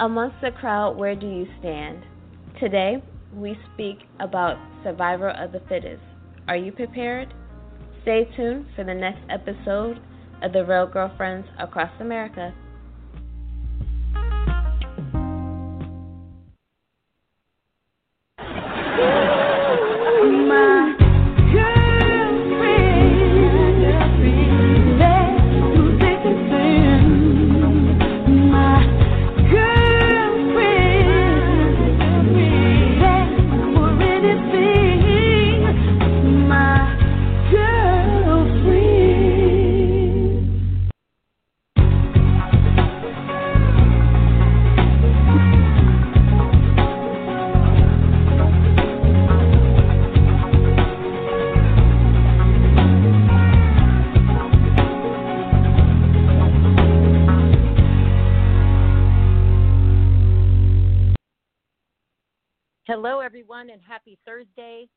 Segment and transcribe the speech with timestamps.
[0.00, 2.02] Amongst the crowd, where do you stand?
[2.58, 2.96] Today,
[3.32, 6.02] we speak about survival of the fittest.
[6.48, 7.32] Are you prepared?
[8.02, 10.00] Stay tuned for the next episode
[10.42, 12.52] of The Real Girlfriends Across America.
[63.64, 64.88] Everyone, and happy Thursday.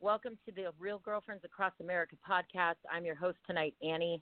[0.00, 2.76] Welcome to the Real Girlfriends Across America podcast.
[2.92, 4.20] I'm your host tonight, Annie.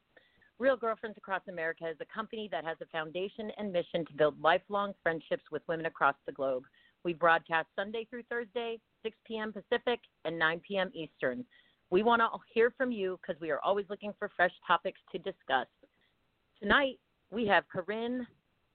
[0.59, 4.41] Real Girlfriends Across America is a company that has a foundation and mission to build
[4.41, 6.65] lifelong friendships with women across the globe.
[7.05, 9.53] We broadcast Sunday through Thursday, 6 p.m.
[9.53, 10.91] Pacific and 9 p.m.
[10.95, 11.45] Eastern.
[11.91, 15.19] We want to hear from you because we are always looking for fresh topics to
[15.19, 15.67] discuss.
[16.63, 16.99] Tonight,
[17.31, 18.27] we have Corinne,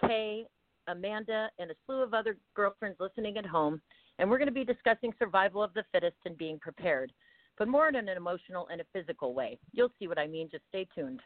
[0.01, 0.45] Kay,
[0.87, 3.81] Amanda, and a slew of other girlfriends listening at home
[4.19, 7.11] and we're going to be discussing survival of the fittest and being prepared,
[7.57, 9.57] but more in an emotional and a physical way.
[9.71, 10.49] You'll see what I mean.
[10.51, 11.21] Just stay tuned.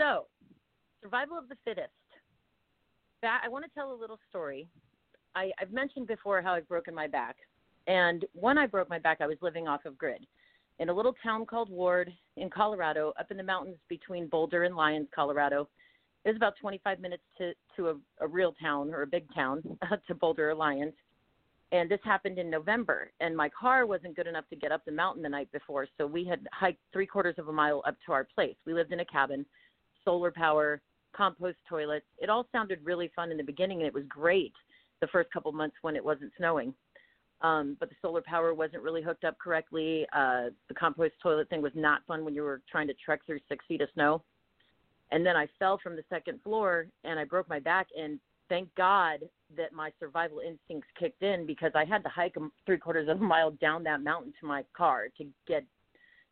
[0.00, 0.26] So,
[1.02, 1.90] survival of the fittest.
[3.22, 4.68] I want to tell a little story.
[5.34, 7.36] I, I've mentioned before how I've broken my back.
[7.88, 10.24] And when I broke my back, I was living off of grid
[10.78, 14.76] in a little town called Ward in Colorado, up in the mountains between Boulder and
[14.76, 15.68] Lyons, Colorado
[16.24, 19.62] it was about 25 minutes to to a, a real town or a big town
[20.06, 20.94] to Boulder Lyons.
[21.70, 24.92] And this happened in November, and my car wasn't good enough to get up the
[24.92, 28.12] mountain the night before, so we had hiked three quarters of a mile up to
[28.12, 28.56] our place.
[28.64, 29.44] We lived in a cabin,
[30.02, 30.80] solar power,
[31.14, 32.06] compost toilets.
[32.16, 34.54] It all sounded really fun in the beginning, and it was great
[35.02, 36.72] the first couple months when it wasn't snowing.
[37.42, 40.06] Um, but the solar power wasn't really hooked up correctly.
[40.14, 43.40] Uh, the compost toilet thing was not fun when you were trying to trek through
[43.46, 44.22] six feet of snow
[45.10, 48.74] and then I fell from the second floor and I broke my back and thank
[48.74, 49.20] God
[49.56, 52.36] that my survival instincts kicked in because I had to hike
[52.66, 55.64] three quarters of a mile down that mountain to my car to get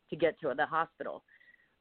[0.09, 1.23] to get to the hospital.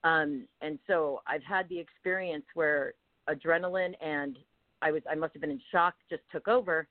[0.04, 2.94] Um, and so I've had the experience where
[3.28, 4.36] adrenaline and
[4.82, 6.86] I was I must have been in shock just took over,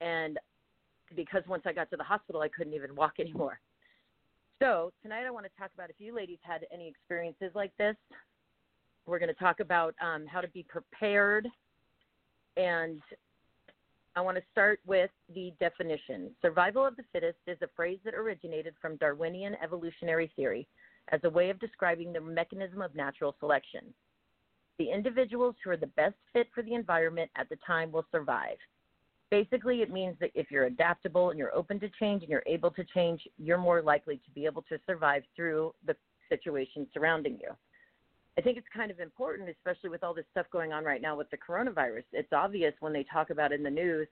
[0.00, 0.38] and
[1.14, 3.60] because once I got to the hospital I couldn't even walk anymore.
[4.60, 7.96] So tonight I want to talk about if you ladies had any experiences like this
[9.06, 11.48] we're going to talk about um, how to be prepared.
[12.56, 13.00] And
[14.14, 16.30] I want to start with the definition.
[16.42, 20.66] Survival of the fittest is a phrase that originated from Darwinian evolutionary theory
[21.10, 23.80] as a way of describing the mechanism of natural selection.
[24.78, 28.56] The individuals who are the best fit for the environment at the time will survive.
[29.30, 32.70] Basically, it means that if you're adaptable and you're open to change and you're able
[32.72, 35.96] to change, you're more likely to be able to survive through the
[36.28, 37.50] situation surrounding you.
[38.38, 41.16] I think it's kind of important, especially with all this stuff going on right now
[41.16, 42.04] with the coronavirus.
[42.12, 44.08] It's obvious when they talk about in the news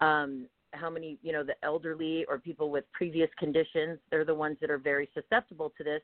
[0.00, 4.58] um, how many, you know, the elderly or people with previous conditions, they're the ones
[4.60, 6.02] that are very susceptible to this.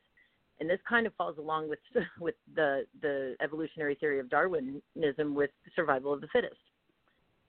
[0.61, 1.81] And this kind of falls along with
[2.21, 6.55] with the the evolutionary theory of Darwinism with survival of the fittest.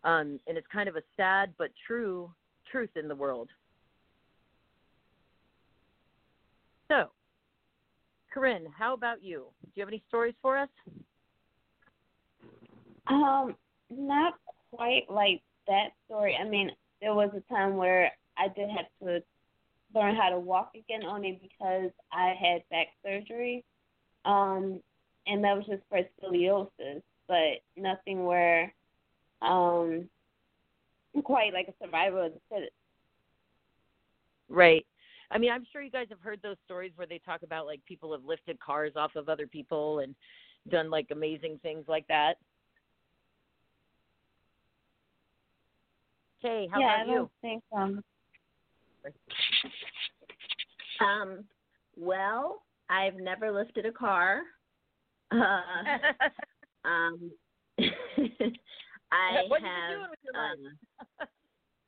[0.03, 2.31] Um, and it's kind of a sad but true
[2.71, 3.49] truth in the world.
[6.87, 7.09] So,
[8.35, 9.45] Corinne, how about you?
[9.63, 10.67] Do you have any stories for us?
[13.07, 13.55] Um,
[13.89, 14.33] not
[14.71, 16.37] quite like that story.
[16.37, 16.69] I mean,
[16.99, 19.23] there was a time where I did have to
[19.97, 23.63] learn how to walk again only because I had back surgery.
[24.25, 24.81] Um,
[25.27, 28.73] and that was just for scoliosis, but nothing where
[29.41, 30.09] um
[31.23, 32.73] quite like a survivor of the fittest.
[34.49, 34.85] Right.
[35.35, 37.83] I mean, I'm sure you guys have heard those stories where they talk about like
[37.85, 40.15] people have lifted cars off of other people and
[40.69, 42.35] done like amazing things like that.
[46.41, 47.29] Hey, how yeah, about you?
[47.43, 48.03] I think um
[51.01, 51.43] um
[51.97, 54.39] well, I've never lifted a car.
[55.33, 55.35] Uh,
[56.85, 57.29] um
[57.77, 61.27] I what have you doing with your life?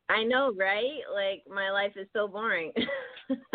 [0.09, 0.99] I know, right?
[1.13, 2.71] Like my life is so boring.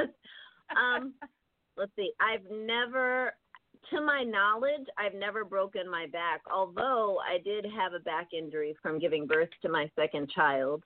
[0.77, 1.15] um,
[1.77, 2.13] let's see.
[2.21, 3.33] I've never,
[3.91, 6.43] to my knowledge, I've never broken my back.
[6.53, 10.85] Although I did have a back injury from giving birth to my second child,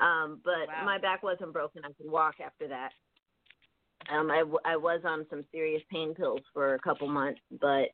[0.00, 0.84] um, but Wow.
[0.84, 1.82] my back wasn't broken.
[1.84, 2.92] I could walk after that.
[4.10, 7.88] Um, I, w- I was on some serious pain pills for a couple months, but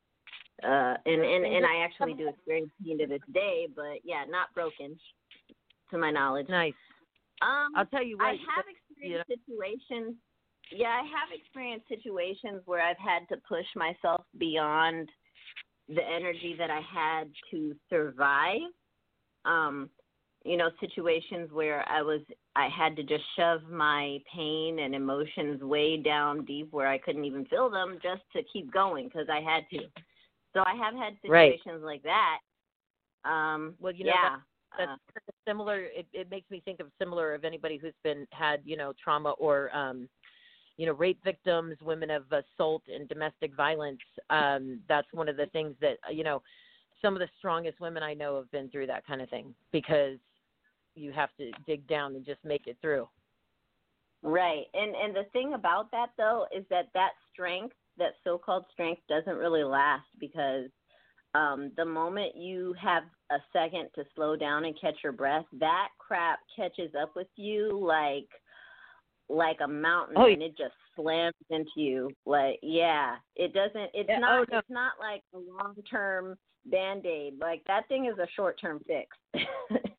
[0.63, 3.67] uh, and and and I actually do experience pain to this day.
[3.75, 4.97] But yeah, not broken,
[5.91, 6.47] to my knowledge.
[6.49, 6.73] Nice.
[7.41, 8.25] Um, I'll tell you what.
[8.27, 10.15] I have experienced situations.
[10.71, 15.09] Yeah, I have experienced situations where I've had to push myself beyond
[15.87, 18.61] the energy that I had to survive.
[19.45, 19.89] Um,
[20.43, 22.21] you know, situations where I was
[22.55, 27.25] I had to just shove my pain and emotions way down deep where I couldn't
[27.25, 29.85] even feel them just to keep going because I had to.
[30.53, 31.59] So I have had Right.
[31.59, 32.39] situations like that.
[33.29, 34.37] Um, Well, you know, yeah.
[34.77, 37.93] That's uh, kind of similar it, it makes me think of similar of anybody who's
[38.03, 40.07] been had you know trauma or um
[40.77, 43.99] you know rape victims women of assault and domestic violence
[44.29, 46.41] um that's one of the things that you know
[47.01, 50.17] some of the strongest women i know have been through that kind of thing because
[50.95, 53.07] you have to dig down and just make it through
[54.25, 54.65] Right.
[54.73, 59.37] And and the thing about that though is that that strength, that so-called strength doesn't
[59.37, 60.69] really last because
[61.35, 65.89] um the moment you have a second to slow down and catch your breath, that
[65.99, 68.27] crap catches up with you like
[69.27, 72.09] like a mountain Oh, and it just slams into you.
[72.25, 74.57] Like yeah, it doesn't it's Yeah, oh, not oh, no.
[74.59, 77.39] it's not like a long-term band-aid.
[77.39, 79.17] Like that thing is a short-term fix.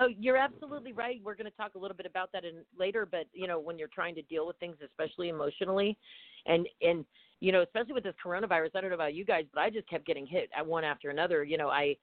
[0.00, 1.20] No, you're absolutely right.
[1.24, 3.78] We're going to talk a little bit about that in later, but you know, when
[3.78, 5.98] you're trying to deal with things, especially emotionally,
[6.46, 7.04] and and
[7.40, 9.88] you know, especially with this coronavirus, I don't know about you guys, but I just
[9.90, 11.42] kept getting hit at one after another.
[11.42, 11.96] You know, I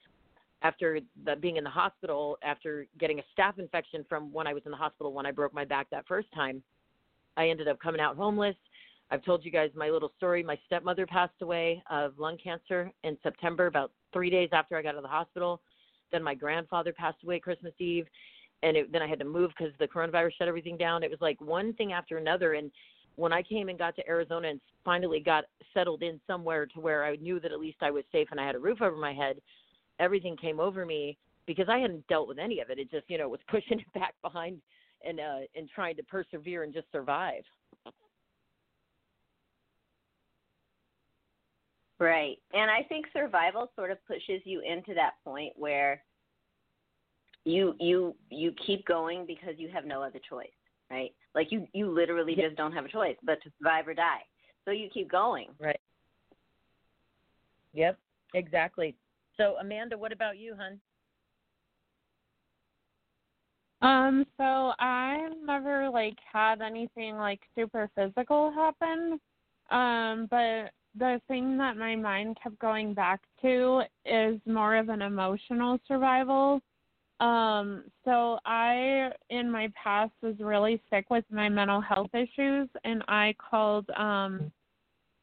[0.62, 4.64] after the, being in the hospital, after getting a staph infection from when I was
[4.66, 6.62] in the hospital when I broke my back that first time,
[7.38, 8.56] I ended up coming out homeless.
[9.12, 10.44] I've told you guys my little story.
[10.44, 14.90] My stepmother passed away of lung cancer in September, about three days after I got
[14.90, 15.62] out of the hospital.
[16.12, 18.06] Then my grandfather passed away Christmas Eve,
[18.62, 21.04] and it, then I had to move because the coronavirus shut everything down.
[21.04, 22.54] It was like one thing after another.
[22.54, 22.72] And
[23.16, 27.06] when I came and got to Arizona and finally got settled in somewhere to where
[27.06, 29.14] I knew that at least I was safe and I had a roof over my
[29.14, 29.40] head,
[30.00, 32.80] everything came over me because I hadn't dealt with any of it.
[32.80, 34.62] It just you know was pushing it back behind
[35.06, 37.44] and uh and trying to persevere and just survive.
[42.00, 42.38] Right.
[42.54, 46.02] And I think survival sort of pushes you into that point where
[47.46, 50.48] you you you keep going because you have no other choice,
[50.90, 51.14] right?
[51.36, 52.46] Like you you literally Yeah.
[52.48, 54.24] just don't have a choice but to survive or die.
[54.66, 55.50] So you keep going.
[55.60, 55.80] Right.
[57.74, 58.00] Yep.
[58.34, 58.96] Exactly.
[59.40, 60.82] So Amanda, what about you, hun?
[63.82, 69.20] Um, so I've never like had anything like super physical happen.
[69.72, 75.02] Um, but the thing that my mind kept going back to is more of an
[75.02, 76.62] emotional survival.
[77.22, 83.04] Um, so I in my past was really sick with my mental health issues and
[83.08, 84.52] I called um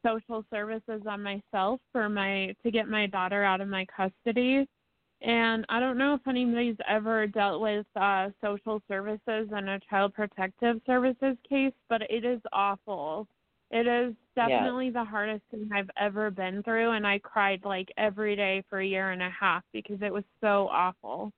[0.07, 4.67] social services on myself for my to get my daughter out of my custody.
[5.21, 10.13] And I don't know if anybody's ever dealt with uh, social services and a child
[10.13, 13.27] protective services case, but it is awful.
[13.71, 18.35] It is definitely the hardest thing I've ever been through, and I cried like every
[18.35, 21.33] day for a year and a half because it was so awful.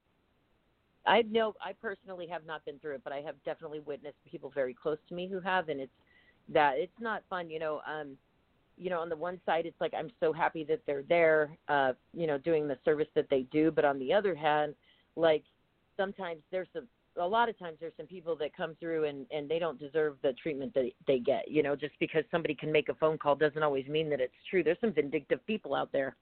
[1.06, 4.52] I know I personally have not been through it, but I have definitely witnessed people
[4.54, 5.92] very close to me who have, and it's
[6.50, 7.50] that it's not fun.
[7.50, 8.16] You know, um,
[8.80, 11.92] you know, on the one side, it's like I'm so happy that they're there, uh,
[12.14, 14.74] you know, doing the service that they do, but on the other hand,
[15.16, 15.44] like
[15.96, 19.48] sometimes there's some a lot of times there's some people that come through and and
[19.48, 22.88] they don't deserve the treatment that they get you know just because somebody can make
[22.88, 24.62] a phone call doesn't always mean that it's true.
[24.62, 26.16] There's some vindictive people out there.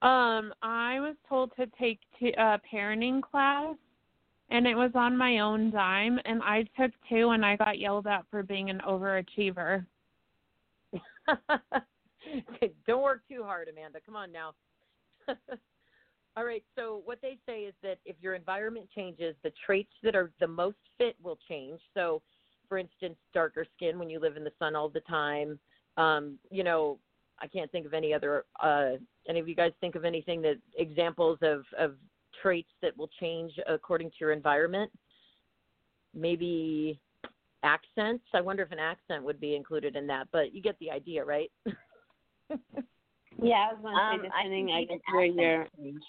[0.00, 3.74] Um, I was told to take t- a parenting class,
[4.48, 8.06] and it was on my own dime, and I took two, and I got yelled
[8.06, 9.84] at for being an overachiever.
[12.86, 13.98] Don't work too hard, Amanda.
[14.04, 14.54] Come on now.
[16.36, 16.62] All right.
[16.76, 20.46] So what they say is that if your environment changes, the traits that are the
[20.46, 21.80] most fit will change.
[21.94, 22.22] So,
[22.68, 25.58] for instance, darker skin when you live in the sun all the time.
[25.96, 26.98] Um, you know,
[27.40, 28.44] I can't think of any other.
[28.62, 28.92] Uh,
[29.28, 31.96] any of you guys think of anything that examples of of
[32.40, 34.90] traits that will change according to your environment?
[36.14, 37.00] Maybe
[37.62, 38.24] accents.
[38.34, 41.24] I wonder if an accent would be included in that, but you get the idea,
[41.24, 41.50] right?
[43.40, 45.84] Yeah, I was gonna Um, say I depending, think I even guess, where accents you're.
[45.84, 46.02] change.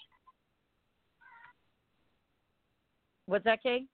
[3.26, 3.86] What's that, Kay?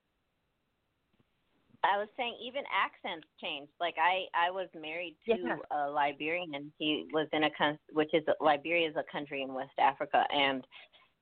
[1.85, 3.69] I was saying even accents change.
[3.79, 5.57] Like I, I was married to Yeah.
[5.71, 6.73] a Liberian.
[6.79, 10.67] He was in a coun- which is Liberia is a country in West Africa, and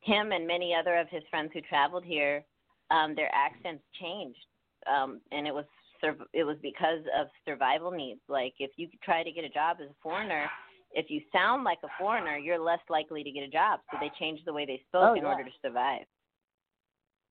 [0.00, 2.44] him and many other of his friends who traveled here,
[2.90, 4.46] um, their accents changed,
[4.86, 5.83] um, and it was sur-
[6.32, 8.20] it was because of survival needs.
[8.28, 10.46] Like if you try to get a job as a foreigner,
[10.92, 13.80] if you sound like a foreigner, you're less likely to get a job.
[13.90, 15.28] So they changed the way they spoke Oh, in yeah.
[15.28, 16.06] order to survive.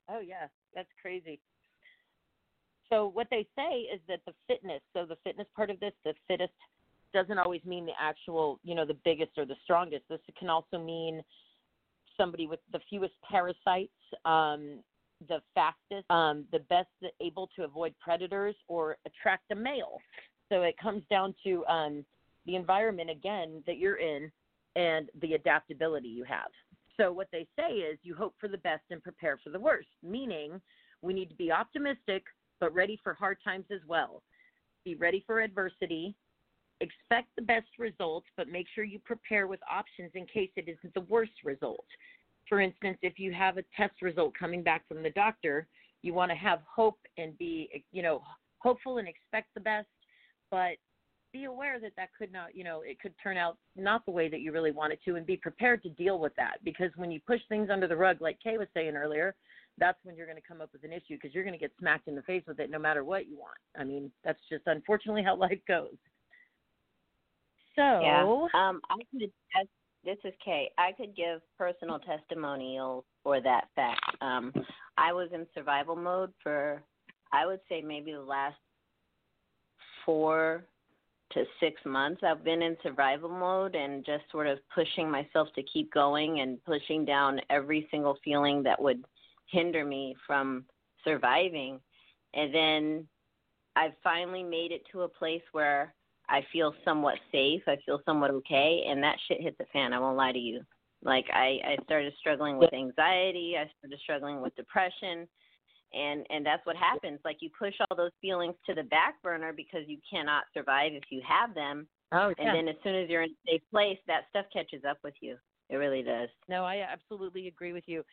[0.10, 1.40] Oh yeah, that's crazy.
[2.90, 6.14] So what they say is that the fitness, so the fitness part of this, the
[6.28, 6.54] fittest
[7.14, 10.04] doesn't always mean the actual, you know, the biggest or the strongest.
[10.10, 11.22] This can also mean
[12.18, 13.92] somebody with the fewest parasites,
[14.26, 14.80] um,
[15.28, 16.90] the fastest, um, the best
[17.22, 20.00] able to avoid predators or attract a male.
[20.50, 22.06] So it comes down to um,
[22.46, 24.32] the environment again that you're in
[24.76, 26.50] and the adaptability you have.
[26.98, 29.88] So what they say is you hope for the best and prepare for the worst,
[30.04, 30.62] meaning
[31.02, 32.24] we need to be optimistic
[32.60, 34.24] but ready for hard times as well.
[34.86, 36.16] Be ready for adversity.
[36.82, 40.94] Expect the best results, but make sure you prepare with options in case it isn't
[40.94, 41.86] the worst result.
[42.54, 45.66] For instance, if you have a test result coming back from the doctor,
[46.04, 48.22] you want to have hope and be, you know,
[48.60, 49.88] hopeful and expect the best,
[50.52, 50.74] but
[51.32, 54.30] be aware that that could not, you know, it could turn out not the way
[54.30, 56.58] that you really want it to, and be prepared to deal with that.
[56.64, 59.34] Because when you push things under the rug, like Kay was saying earlier,
[59.80, 61.72] that's when you're going to come up with an issue because you're going to get
[61.80, 63.58] smacked in the face with it no matter what you want.
[63.76, 65.98] I mean, that's just unfortunately how life goes.
[67.76, 68.22] So, Yeah.
[68.54, 69.32] Um, I could.
[69.60, 69.66] As,
[70.06, 70.70] this is Kay.
[70.78, 74.02] I could give personal testimonial for that fact.
[74.22, 74.54] Um,
[74.98, 76.84] I was in survival mode for,
[77.32, 78.58] I would say maybe the last
[80.06, 80.66] four
[81.32, 82.22] to six months.
[82.24, 86.64] I've been in survival mode and just sort of pushing myself to keep going and
[86.64, 89.04] pushing down every single feeling that would
[89.48, 90.66] hinder me from
[91.04, 91.80] surviving.
[92.34, 93.08] And then
[93.76, 95.94] I finally made it to a place where
[96.30, 97.62] I feel somewhat safe.
[97.68, 99.94] I feel somewhat okay, and that shit hit the fan.
[99.94, 100.62] I won't lie to you.
[101.04, 103.56] Like I, I started struggling with anxiety.
[103.60, 105.28] I started struggling with depression,
[105.94, 107.20] and and that's what happens.
[107.26, 111.04] Like you push all those feelings to the back burner because you cannot survive if
[111.10, 111.88] you have them.
[112.14, 112.48] oh, yeah.
[112.48, 115.16] And then as soon as you're in a safe place, that stuff catches up with
[115.20, 115.36] you.
[115.70, 116.30] It really does.
[116.48, 118.04] No, I absolutely agree with you.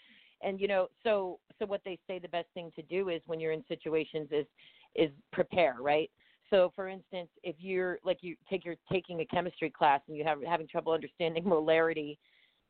[0.42, 3.38] And you know, so so what they say the best thing to do is when
[3.38, 4.46] you're in situations is
[4.96, 6.10] is prepare, right?
[6.50, 10.24] So for instance, if you're like you take you're taking a chemistry class and you
[10.24, 12.18] have having trouble understanding molarity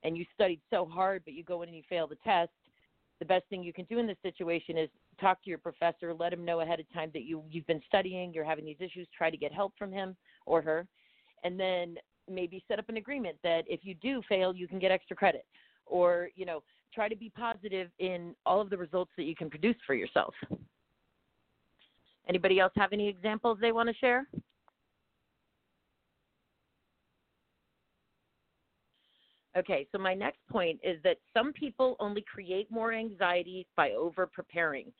[0.05, 2.51] and you studied so hard but you go in and you fail the test,
[3.19, 4.89] the best thing you can do in this situation is
[5.21, 8.33] talk to your professor, let him know ahead of time that you you've been studying,
[8.33, 10.87] you're having these issues, try to get help from him or her,
[11.45, 11.97] and then
[12.31, 15.45] maybe set up an agreement that if you do fail, you can get extra credit,
[15.87, 16.63] or you know
[16.95, 20.35] try to be positive in all of the results that you can produce for yourself.
[22.29, 24.27] Anybody else have any examples they want to share?
[29.57, 34.27] Okay, so my next point is that some people only create more anxiety by over
[34.27, 34.93] preparing.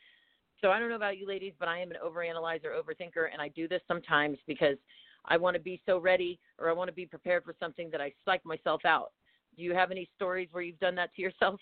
[0.61, 3.49] So I don't know about you ladies, but I am an overanalyzer, overthinker, and I
[3.49, 4.77] do this sometimes because
[5.25, 8.01] I want to be so ready or I want to be prepared for something that
[8.01, 9.13] I psych myself out.
[9.57, 11.61] Do you have any stories where you've done that to yourself?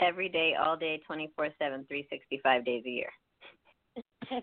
[0.00, 3.10] Every day, all day, 24 7, 365 days a year.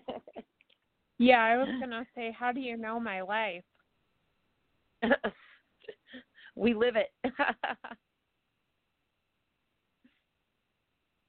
[1.18, 3.64] Yeah, I was gonna say, how do you know my life?
[6.54, 7.08] we live it.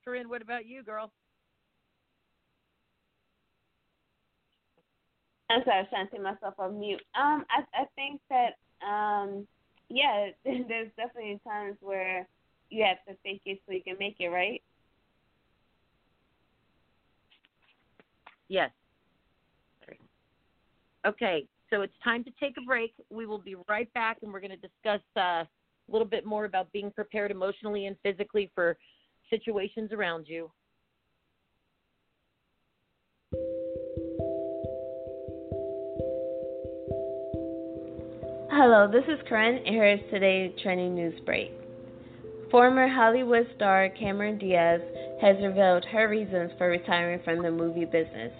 [0.05, 1.11] Corinne, what about you, girl?
[5.49, 7.01] I'm sorry, I was trying to take myself on mute.
[7.19, 8.57] Um, I I think that
[8.87, 9.47] um,
[9.89, 12.27] yeah, there's definitely times where
[12.69, 14.61] you have to fake it so you can make it, right?
[18.47, 18.71] Yes.
[21.05, 22.93] Okay, so it's time to take a break.
[23.09, 25.47] We will be right back, and we're going to discuss uh, a
[25.87, 28.77] little bit more about being prepared emotionally and physically for
[29.29, 30.51] situations around you.
[38.51, 41.58] Hello, this is Corinne, and here is today's trending news break.
[42.51, 44.81] Former Hollywood star Cameron Diaz
[45.21, 48.31] has revealed her reasons for retiring from the movie business,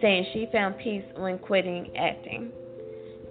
[0.00, 2.50] saying she found peace when quitting acting.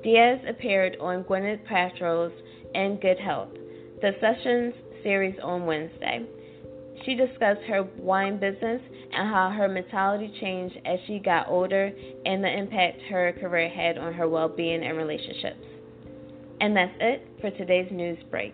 [0.03, 2.31] Diaz appeared on Gwyneth Paltrow's
[2.73, 3.49] In goop Health,
[4.01, 4.73] the Sessions
[5.03, 6.25] series on Wednesday.
[7.05, 11.91] She discussed her wine business and how her mentality changed as she got older
[12.25, 15.65] and the impact her career had on her well being and relationships.
[16.61, 18.53] And that's it for today's news break.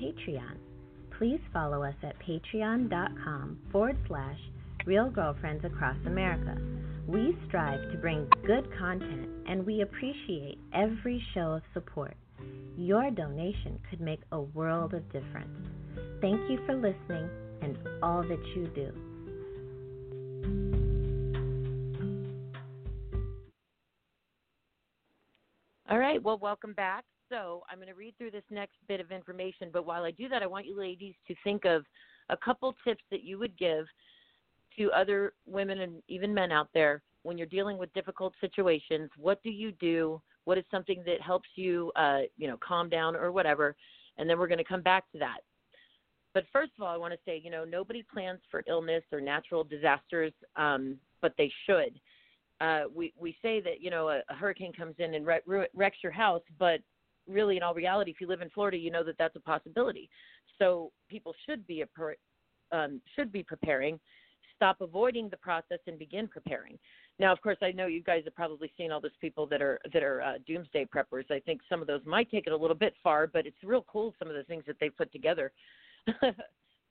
[0.00, 0.56] Patreon.
[1.18, 4.38] Please follow us at patreon.com forward slash
[4.86, 6.56] Real Girlfriends Across America.
[7.06, 12.16] We strive to bring good content and we appreciate every show of support.
[12.78, 15.68] Your donation could make a world of difference.
[16.22, 17.28] Thank you for listening
[17.62, 18.92] and all that you do.
[25.90, 27.04] All right, well, welcome back.
[27.30, 30.28] So, I'm going to read through this next bit of information, but while I do
[30.28, 31.84] that, I want you ladies to think of
[32.28, 33.86] a couple tips that you would give
[34.76, 39.10] to other women and even men out there when you're dealing with difficult situations.
[39.16, 40.20] What do you do?
[40.44, 43.76] What is something that helps you, uh, you know, calm down or whatever?
[44.18, 45.38] And then we're going to come back to that.
[46.34, 49.20] But first of all, I want to say, you know, nobody plans for illness or
[49.20, 52.00] natural disasters, um, but they should.
[52.60, 55.42] Uh, we we say that you know a, a hurricane comes in and wreck,
[55.74, 56.80] wrecks your house, but
[57.28, 60.08] really, in all reality, if you live in Florida, you know that that's a possibility.
[60.58, 63.98] So people should be a, um, should be preparing.
[64.56, 66.78] Stop avoiding the process and begin preparing.
[67.18, 69.78] Now, of course, I know you guys have probably seen all those people that are
[69.92, 71.30] that are uh, doomsday preppers.
[71.30, 73.84] I think some of those might take it a little bit far, but it's real
[73.90, 75.52] cool some of the things that they put together.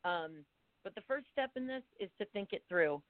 [0.03, 0.43] um,
[0.83, 3.01] but the first step in this is to think it through.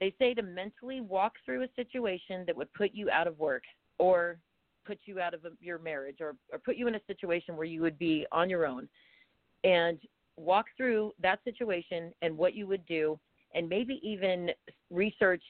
[0.00, 3.62] They say to mentally walk through a situation that would put you out of work
[3.98, 4.38] or
[4.86, 7.66] put you out of a, your marriage or, or put you in a situation where
[7.66, 8.88] you would be on your own
[9.64, 9.98] and
[10.36, 13.18] walk through that situation and what you would do
[13.54, 14.50] and maybe even
[14.90, 15.42] research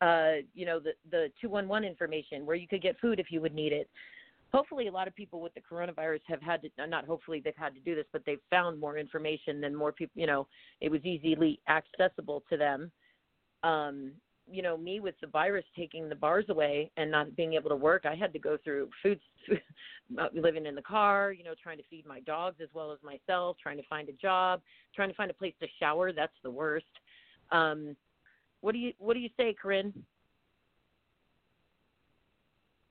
[0.00, 3.54] uh, you know the the 211 information where you could get food if you would
[3.54, 3.88] need it.
[4.52, 7.74] Hopefully a lot of people with the coronavirus have had to not hopefully they've had
[7.74, 10.46] to do this but they've found more information than more people you know
[10.80, 12.90] it was easily accessible to them.
[13.62, 14.12] Um
[14.50, 17.76] you know me with the virus taking the bars away and not being able to
[17.76, 19.18] work i had to go through food
[20.34, 23.56] living in the car you know trying to feed my dogs as well as myself
[23.62, 24.60] trying to find a job
[24.94, 26.84] trying to find a place to shower that's the worst
[27.52, 27.96] um
[28.60, 29.92] what do you what do you say corinne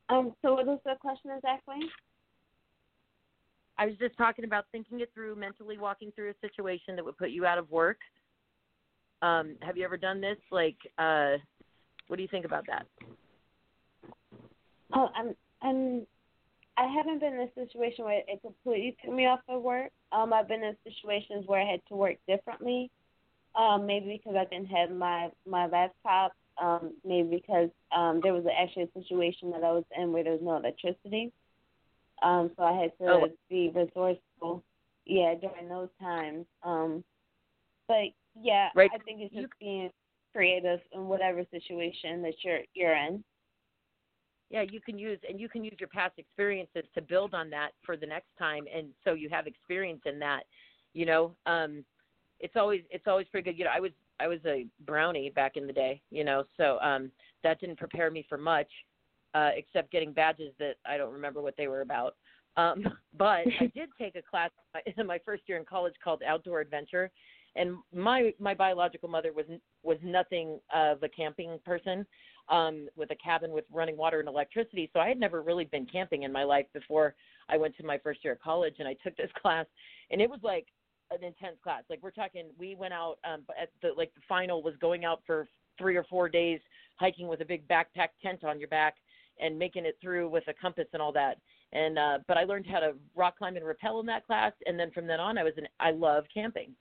[0.10, 1.76] um, so what was the question exactly?
[3.78, 7.18] I was just talking about thinking it through, mentally walking through a situation that would
[7.18, 7.98] put you out of work.
[9.24, 10.38] Um, have you ever done this?
[10.52, 11.38] Like, uh,
[12.08, 12.86] what do you think about that?
[14.94, 16.06] Oh, I'm, I'm,
[16.78, 19.92] I haven't been in a situation where it completely took me off of work.
[20.12, 22.92] Um, I've been in situations where I had to work differently.
[23.56, 28.46] Um, maybe because I didn't have my my laptop um, maybe because um, there was
[28.60, 31.32] actually a situation that I was in where there was no electricity.
[32.22, 33.28] Um, so I had to oh.
[33.50, 34.64] be resourceful,
[35.06, 36.46] yeah, during those times.
[36.64, 37.04] Um,
[37.88, 38.89] but yeah, right.
[38.93, 39.89] I think it's just you, being
[40.34, 43.24] creative in whatever situation that you're you're in.
[44.50, 47.72] Yeah, you can use and you can use your past experiences to build on that
[47.84, 50.43] for the next time, and so you have experience in that.
[50.93, 51.84] You know, um,
[52.39, 53.58] it's always it's always pretty good.
[53.58, 56.78] You know, I was I was a brownie back in the day, you know, so
[56.80, 57.12] um
[57.43, 58.69] that didn't prepare me for much,
[59.34, 62.15] uh, except getting badges that I don't remember what they were about.
[62.56, 62.84] Um,
[63.17, 64.52] but I did take a class
[64.98, 67.12] in my first year in college called Outdoor Adventure,
[67.56, 69.46] and my my biological mother was
[69.84, 72.06] was nothing of a camping person,
[72.50, 74.89] um, with a cabin with running water and electricity.
[74.94, 77.16] So I had never really been camping in my life before
[77.50, 79.66] I went to my first year of college, and I took this class,
[80.12, 80.68] and it was like
[81.12, 81.84] an intense class.
[81.89, 85.22] Like we're talking, we went out um, at the like the final was going out
[85.26, 86.60] for three or four days
[86.98, 88.96] hiking with a big backpack tent on your back
[89.39, 91.38] and making it through with a compass and all that.
[91.72, 94.80] And uh, but I learned how to rock climb and rappel in that class, and
[94.80, 96.76] then from then on, I was an I love camping.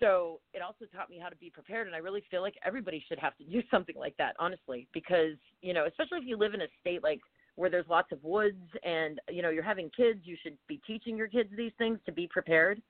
[0.00, 3.02] So it also taught me how to be prepared, and I really feel like everybody
[3.08, 6.54] should have to do something like that, honestly, because you know, especially if you live
[6.54, 7.20] in a state like
[7.54, 11.16] where there's lots of woods and you know you're having kids, you should be teaching
[11.16, 12.82] your kids these things to be prepared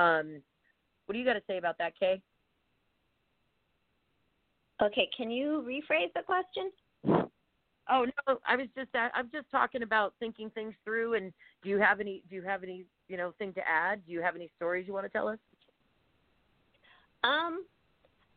[0.00, 0.42] um,
[1.06, 2.22] what do you got to say about that, Kay?
[4.82, 6.70] Okay, can you rephrase the question?
[7.92, 11.14] Oh no, I was just I'm just talking about thinking things through.
[11.14, 14.06] And do you have any do you have any you know thing to add?
[14.06, 15.38] Do you have any stories you want to tell us?
[17.24, 17.64] Um,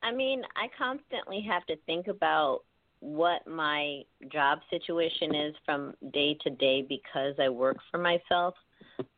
[0.01, 2.61] I mean, I constantly have to think about
[2.99, 8.55] what my job situation is from day to day because I work for myself.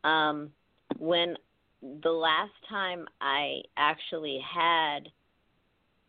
[0.04, 0.50] Um,
[0.98, 1.36] when
[2.04, 5.10] the last time I actually had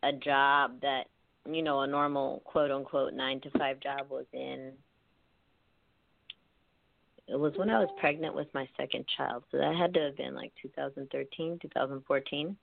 [0.03, 1.05] a job that,
[1.49, 4.73] you know, a normal quote unquote nine to five job was in
[7.27, 9.43] it was when I was pregnant with my second child.
[9.51, 12.57] So that had to have been like 2013, 2014.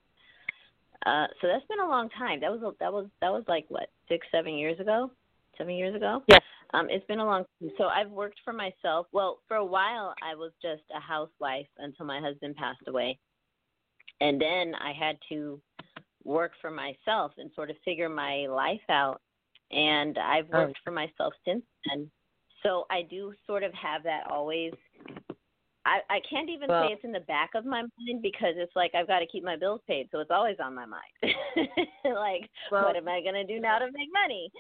[1.07, 2.41] Uh, so that's been a long time.
[2.41, 5.11] That was that was that was like what six, seven years ago.
[5.59, 6.23] seven years ago.
[6.29, 6.41] Yes.
[6.73, 7.71] Um, it's been a long time.
[7.79, 9.07] So I've worked for myself.
[9.13, 13.19] Well, for a while I was just a housewife until my husband passed away.
[14.21, 15.61] And then I had to
[16.25, 19.21] work for myself and sort of figure my life out.
[19.71, 20.59] And I've Oh.
[20.67, 22.11] worked for myself since then.
[22.63, 24.73] So I do sort of have that always
[25.87, 28.75] I, I can't even Well- say it's in the back of my mind because it's
[28.75, 31.13] like I've got to keep my bills paid, so it's always on my mind.
[32.05, 34.51] like, Well- what am I going to do now to make money?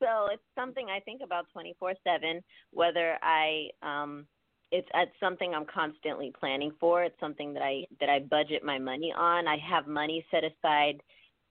[0.00, 2.40] So it's something I think about 24/7
[2.72, 4.26] whether I um
[4.72, 7.04] it's it's something I'm constantly planning for.
[7.04, 9.46] It's something that I that I budget my money on.
[9.46, 11.00] I have money set aside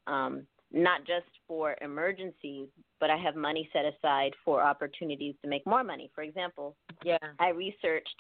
[0.08, 2.68] um not just for emergencies,
[3.00, 6.10] but I have money set aside for opportunities to make more money.
[6.16, 7.18] For example, Yeah.
[7.40, 8.16] I researched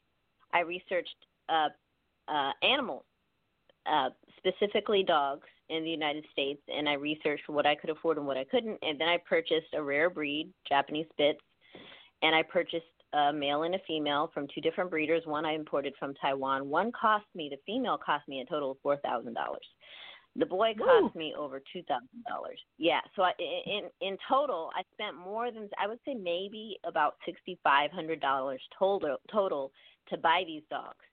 [0.53, 1.15] I researched
[1.49, 1.69] uh,
[2.27, 3.03] uh, animals,
[3.85, 8.27] uh, specifically dogs in the United States, and I researched what I could afford and
[8.27, 8.77] what I couldn't.
[8.81, 11.39] And then I purchased a rare breed, Japanese Spitz,
[12.21, 15.23] and I purchased a male and a female from two different breeders.
[15.25, 16.69] One I imported from Taiwan.
[16.69, 19.65] One cost me the female cost me a total of four thousand dollars.
[20.37, 22.59] The boy cost me over two thousand dollars.
[22.77, 27.15] Yeah, so I, in in total, I spent more than I would say maybe about
[27.25, 29.71] sixty five hundred dollars total total
[30.09, 31.05] to buy these dogs,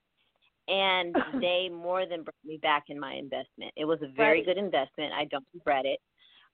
[0.69, 3.73] and they more than brought me back in my investment.
[3.75, 4.45] It was a very Right.
[4.45, 5.13] good investment.
[5.13, 5.99] I don't regret it.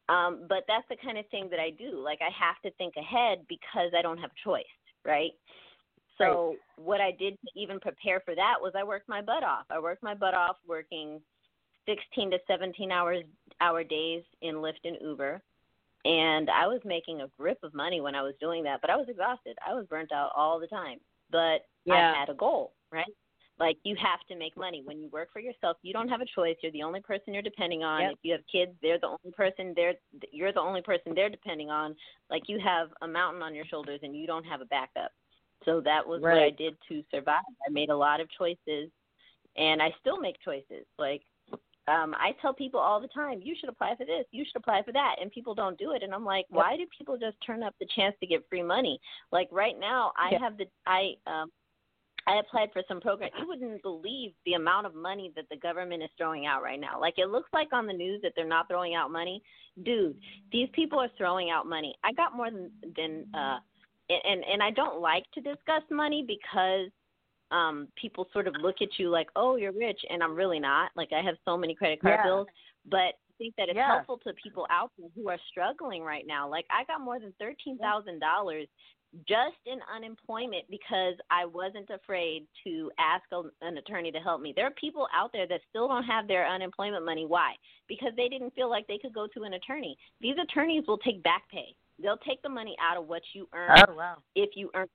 [0.09, 1.99] Um, but that's the kind of thing that I do.
[1.99, 4.63] Like I have to think ahead because I don't have a choice,
[5.05, 5.31] right?
[6.17, 9.65] So what I did to even prepare for that was I worked my butt off.
[9.69, 11.21] I worked my butt off working
[11.85, 13.23] 16 to 17 hours
[13.61, 15.41] hour days in Lyft and Uber.
[16.03, 18.95] And I was making a grip of money when I was doing that, but I
[18.95, 19.57] was exhausted.
[19.65, 20.99] I was burnt out all the time.
[21.31, 22.13] But Yeah.
[22.13, 23.05] I had a goal, right?
[23.57, 24.81] Like you have to make money.
[24.83, 26.57] When you work for yourself, you don't have a choice.
[26.61, 28.01] You're the only person you're depending on.
[28.01, 28.11] Yep.
[28.11, 29.95] If you have kids, they're the only person they're
[30.31, 31.95] you're the only person they're depending on.
[32.29, 35.11] Like you have a mountain on your shoulders and you don't have a backup.
[35.63, 37.41] So that was what I did to survive.
[37.65, 38.91] I made a lot of choices
[39.55, 40.85] and I still make choices.
[40.99, 41.21] Like
[41.87, 44.81] um I tell people all the time, you should apply for this, you should apply
[44.83, 47.63] for that, and people don't do it and I'm like, why do people just turn
[47.63, 48.99] up the chance to get free money?
[49.31, 50.39] Like right now, I Yeah.
[50.39, 51.51] have the I um
[52.27, 53.29] I applied for some program.
[53.37, 56.99] You wouldn't believe the amount of money that the government is throwing out right now.
[56.99, 59.43] Like it looks like on the news that they're not throwing out money.
[59.83, 60.17] Dude,
[60.51, 61.93] these people are throwing out money.
[62.03, 63.59] I got more than than uh
[64.09, 66.89] and and I don't like to discuss money because
[67.51, 70.91] um people sort of look at you like, "Oh, you're rich," and I'm really not.
[70.95, 72.23] Like I have so many credit card Yeah.
[72.23, 72.47] bills,
[72.85, 73.87] but I think that it's Yeah.
[73.87, 76.47] helpful to people out there who are struggling right now.
[76.47, 78.67] Like I got more than $13,000
[79.27, 84.51] just in unemployment because I wasn't afraid to ask a, an attorney to help me.
[84.53, 87.25] There are people out there that still don't have their unemployment money.
[87.25, 87.55] Why?
[87.87, 89.97] Because they didn't feel like they could go to an attorney.
[90.19, 91.75] These attorneys will take back pay.
[92.01, 94.17] They'll take the money out of what you earn Oh wow.
[94.35, 94.87] if you earn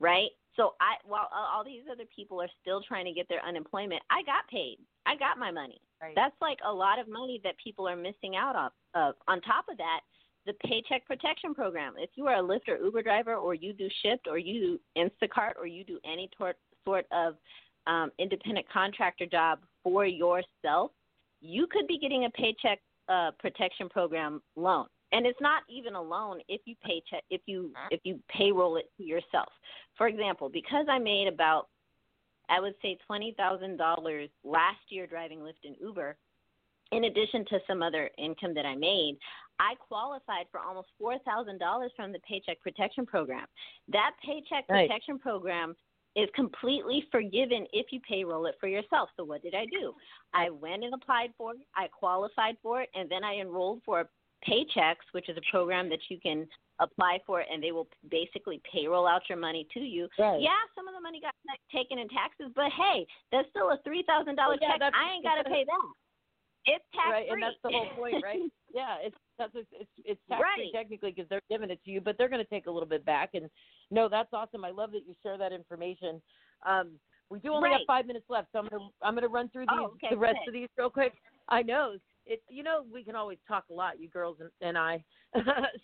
[0.00, 4.02] right so i while all these other people are still trying to get their unemployment
[4.10, 4.78] i got paid.
[5.06, 5.80] I got my money.
[6.00, 6.14] Right.
[6.14, 9.66] that's like a lot of money that people are missing out of, of on top
[9.70, 10.00] of that
[10.46, 11.92] the paycheck protection program.
[11.98, 14.80] If you are a lyft or uber driver or you do Shipt or you do
[14.96, 16.54] instacart or you do any tor-
[16.86, 17.34] sort of
[17.86, 20.92] um, independent contractor job for yourself
[21.40, 26.02] you could be getting a paycheck uh, protection program loan and it's not even a
[26.02, 27.88] loan if you pay check if you mm-hmm.
[27.90, 29.48] if you payroll it to yourself.
[29.96, 31.68] For example, because I made about
[32.48, 36.16] I would say twenty thousand dollars last year driving Lyft and Uber,
[36.92, 39.18] in addition to some other income that I made,
[39.58, 43.46] I qualified for almost four thousand dollars from the Paycheck Protection Program.
[43.88, 44.66] That Paycheck.
[44.68, 45.74] Protection Program
[46.16, 49.08] is completely forgiven if you payroll it for yourself.
[49.16, 49.92] So what did I do?
[50.34, 54.08] I went and applied for it, I qualified for it, and then I enrolled for
[54.48, 56.46] Paychex, which is a program that you can
[56.80, 60.08] apply for, and they will basically payroll out your money to you.
[60.18, 60.40] Right.
[60.40, 61.34] Yeah, some of the money got
[61.72, 64.94] taken in taxes, but hey, that's still a three thousand dollar Well, yeah, check.
[64.94, 65.82] I ain't got to pay that.
[66.66, 67.40] It's tax right, free.
[67.40, 68.40] and that's the whole point, right?
[68.74, 70.72] yeah, it's that's it's it's, it's tax free Right.
[70.74, 73.04] technically because they're giving it to you, but they're going to take a little bit
[73.04, 73.30] back.
[73.34, 73.48] And
[73.90, 74.64] no, that's awesome.
[74.64, 76.20] I love that you share that information.
[76.66, 76.92] Um,
[77.30, 79.78] we do only have five minutes left, so I'm gonna I'm gonna run through these
[79.78, 81.14] Oh, okay, the rest of these real quick.
[81.48, 81.94] I know
[82.30, 85.04] it's you know we can always talk a lot, you girls and, and I.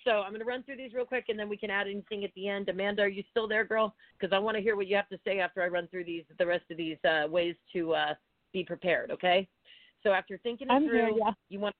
[0.04, 2.30] so I'm gonna run through these real quick, and then we can add anything at
[2.34, 2.68] the end.
[2.68, 3.94] Amanda, are you still there, girl?
[4.18, 6.24] Because I want to hear what you have to say after I run through these
[6.38, 8.14] the rest of these uh, ways to uh,
[8.52, 9.10] be prepared.
[9.10, 9.48] Okay.
[10.04, 11.32] So after thinking it I'm through, here, yeah.
[11.48, 11.74] you want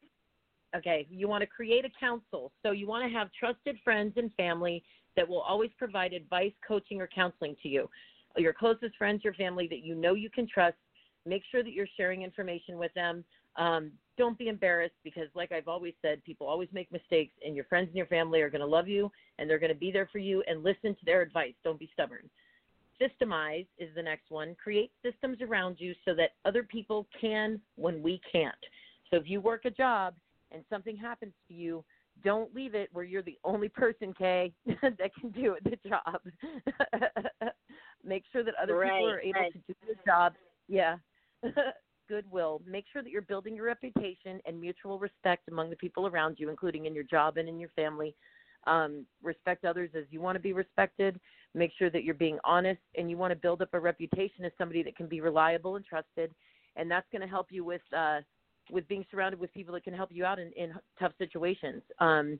[0.74, 4.34] okay you want to create a council so you want to have trusted friends and
[4.34, 4.82] family
[5.14, 7.88] that will always provide advice coaching or counseling to you
[8.36, 10.76] your closest friends your family that you know you can trust
[11.24, 13.24] make sure that you're sharing information with them
[13.56, 17.64] um, don't be embarrassed because, like I've always said, people always make mistakes, and your
[17.64, 20.08] friends and your family are going to love you and they're going to be there
[20.10, 21.54] for you and listen to their advice.
[21.64, 22.28] Don't be stubborn.
[23.00, 24.56] Systemize is the next one.
[24.62, 28.54] Create systems around you so that other people can when we can't.
[29.10, 30.14] So if you work a job
[30.50, 31.84] and something happens to you,
[32.24, 36.20] don't leave it where you're the only person, Kay, that can do the job.
[38.04, 39.52] Make sure that other right, people are able right.
[39.52, 40.32] to do the job.
[40.68, 40.96] Yeah.
[42.08, 42.62] Goodwill.
[42.66, 46.48] Make sure that you're building your reputation and mutual respect among the people around you,
[46.50, 48.14] including in your job and in your family.
[48.66, 51.20] Um, respect others as you want to be respected.
[51.54, 54.52] Make sure that you're being honest and you want to build up a reputation as
[54.58, 56.34] somebody that can be reliable and trusted.
[56.74, 58.20] And that's going to help you with uh,
[58.70, 61.82] with being surrounded with people that can help you out in, in tough situations.
[62.00, 62.38] Um,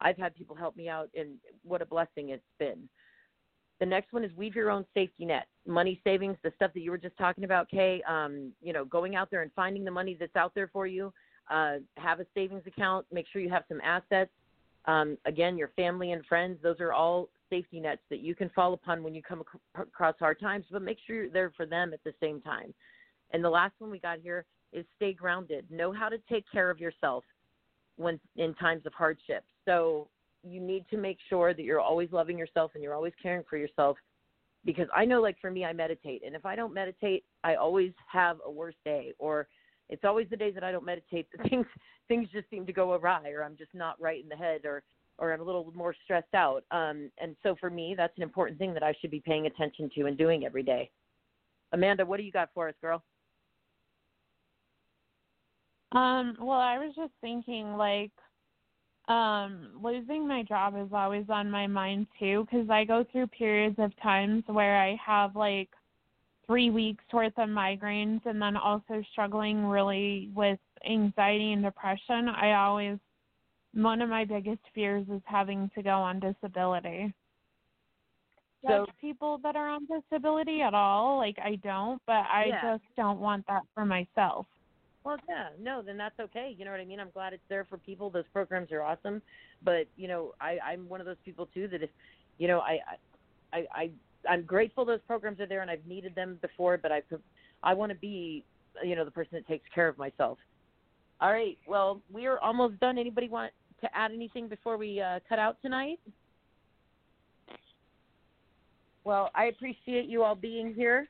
[0.00, 2.88] I've had people help me out, and what a blessing it's been.
[3.80, 6.90] The next one is weave your own safety net, money savings, the stuff that you
[6.90, 8.02] were just talking about, Kay.
[8.08, 11.12] Um, you know, going out there and finding the money that's out there for you.
[11.48, 13.06] Uh, have a savings account.
[13.12, 14.30] Make sure you have some assets.
[14.86, 18.74] Um, again, your family and friends; those are all safety nets that you can fall
[18.74, 20.66] upon when you come ac- across hard times.
[20.70, 22.74] But make sure you're there for them at the same time.
[23.32, 25.66] And the last one we got here is stay grounded.
[25.70, 27.24] Know how to take care of yourself
[27.96, 29.44] when in times of hardship.
[29.64, 30.08] So
[30.42, 33.56] you need to make sure that you're always loving yourself and you're always caring for
[33.56, 33.96] yourself
[34.64, 37.92] because I know like for me I meditate and if I don't meditate I always
[38.10, 39.48] have a worse day or
[39.88, 41.66] it's always the days that I don't meditate that things
[42.08, 44.82] things just seem to go awry or I'm just not right in the head or
[45.20, 46.64] or I'm a little more stressed out.
[46.70, 49.90] Um and so for me that's an important thing that I should be paying attention
[49.94, 50.90] to and doing every day.
[51.72, 53.02] Amanda, what do you got for us, girl?
[55.92, 58.12] Um, well, I was just thinking like
[59.08, 63.78] um losing my job is always on my mind too cuz I go through periods
[63.78, 65.70] of times where I have like
[66.46, 72.28] 3 weeks worth of migraines and then also struggling really with anxiety and depression.
[72.28, 72.98] I always
[73.74, 77.12] one of my biggest fears is having to go on disability.
[78.66, 82.60] So- Judge people that are on disability at all, like I don't, but I Yeah.
[82.78, 84.46] just don't want that for myself.
[85.08, 86.54] Well, yeah, no, then that's okay.
[86.58, 87.00] You know what I mean?
[87.00, 88.10] I'm glad it's there for people.
[88.10, 89.22] Those programs are awesome,
[89.64, 91.88] but you know, I, I'm one of those people too that if,
[92.36, 92.80] you know, I,
[93.54, 93.90] I, I,
[94.28, 97.00] I'm grateful those programs are there and I've needed them before, but I,
[97.62, 98.44] I want to be,
[98.84, 100.36] you know, the person that takes care of myself.
[101.22, 102.98] All right, well, we are almost done.
[102.98, 106.00] Anybody want to add anything before we uh, cut out tonight?
[109.04, 111.08] Well, I appreciate you all being here.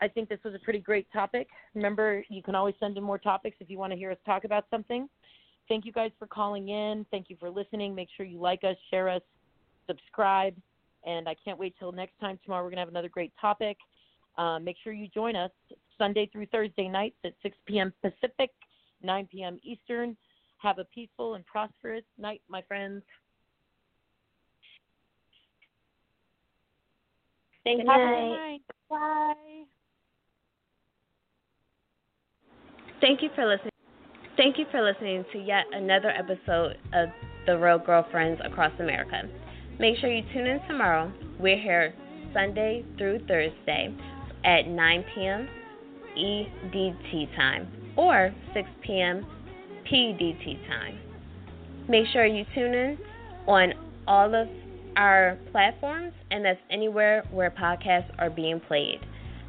[0.00, 1.48] I think this was a pretty great topic.
[1.74, 4.44] Remember, you can always send in more topics if you want to hear us talk
[4.44, 5.08] about something.
[5.68, 7.06] Thank you guys for calling in.
[7.10, 7.94] Thank you for listening.
[7.94, 9.22] Make sure you like us, share us,
[9.86, 10.54] subscribe.
[11.04, 12.38] And I can't wait till next time.
[12.44, 13.76] Tomorrow, we're going to have another great topic.
[14.36, 15.50] Uh, make sure you join us
[15.98, 17.92] Sunday through Thursday nights at 6 p.m.
[18.02, 18.50] Pacific,
[19.02, 19.58] 9 p.m.
[19.62, 20.16] Eastern.
[20.58, 23.02] Have a peaceful and prosperous night, my friends.
[27.64, 27.90] Thank Good you.
[27.92, 28.30] Have a good night.
[28.30, 28.60] night.
[28.88, 29.64] Bye.
[33.00, 33.70] Thank you for listening.
[34.36, 37.08] Thank you for listening to yet another episode of
[37.46, 39.22] The Real Girlfriends Across America.
[39.78, 41.10] Make sure you tune in tomorrow.
[41.38, 41.94] We're here
[42.34, 43.94] Sunday through Thursday
[44.44, 45.48] at 9 p.m.
[46.18, 49.26] EDT time or 6 p.m.
[49.90, 50.98] PDT time.
[51.88, 52.98] Make sure you tune in
[53.46, 53.72] on
[54.06, 54.46] all of
[54.96, 59.00] our platforms, and that's anywhere where podcasts are being played.